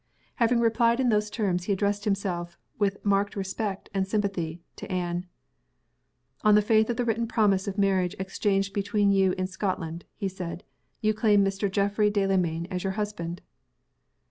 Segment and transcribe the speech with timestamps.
[0.37, 5.27] Having replied in those terms he addressed himself, with marked respect and sympathy, to Anne.
[6.43, 10.27] "On the faith of the written promise of marriage exchanged between you in Scotland," he
[10.27, 10.63] said,
[11.01, 11.69] "you claim Mr.
[11.69, 13.43] Geoffrey Delamayn as your husband?"